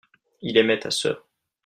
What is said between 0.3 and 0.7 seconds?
il